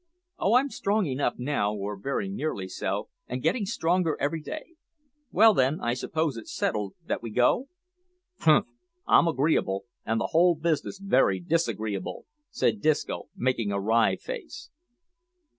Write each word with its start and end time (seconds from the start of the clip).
"Oh, 0.39 0.55
I'm 0.55 0.71
strong 0.71 1.05
enough 1.05 1.35
now, 1.37 1.75
or 1.75 1.95
very 1.95 2.27
nearly 2.27 2.67
so, 2.67 3.09
and 3.27 3.43
getting 3.43 3.67
stronger 3.67 4.17
every 4.19 4.41
day. 4.41 4.73
Well, 5.29 5.53
then, 5.53 5.79
I 5.79 5.93
suppose 5.93 6.37
it's 6.37 6.55
settled 6.55 6.95
that 7.05 7.21
we 7.21 7.29
go?" 7.29 7.67
"Humph! 8.39 8.65
I'm 9.07 9.27
agreeable, 9.27 9.85
an' 10.03 10.17
the 10.17 10.29
whole 10.31 10.55
business 10.55 10.99
werry 10.99 11.39
disagreeable," 11.39 12.25
said 12.49 12.81
Disco, 12.81 13.29
making 13.35 13.71
a 13.71 13.79
wry 13.79 14.15
face. 14.15 14.71